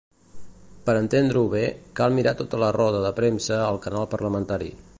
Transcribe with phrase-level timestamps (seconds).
[0.87, 1.61] Per entendre-ho bé,
[1.99, 4.73] cal mirar tota la roda de premsa al canal parlamentari.